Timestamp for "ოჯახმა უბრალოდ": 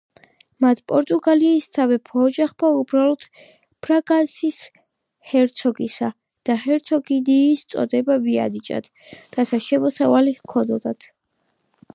2.29-3.25